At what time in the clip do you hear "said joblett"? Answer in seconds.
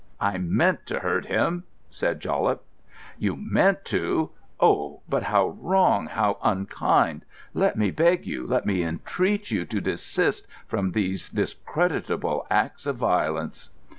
1.91-2.61